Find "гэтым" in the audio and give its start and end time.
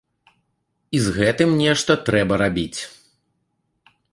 1.17-1.49